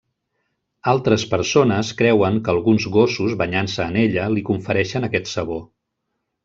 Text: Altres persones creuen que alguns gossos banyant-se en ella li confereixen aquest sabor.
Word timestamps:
Altres 0.93 1.25
persones 1.33 1.91
creuen 2.01 2.41
que 2.47 2.53
alguns 2.55 2.89
gossos 2.97 3.39
banyant-se 3.45 3.87
en 3.89 4.03
ella 4.09 4.27
li 4.35 4.47
confereixen 4.53 5.11
aquest 5.11 5.35
sabor. 5.37 5.67